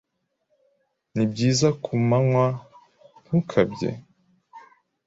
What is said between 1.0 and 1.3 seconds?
ni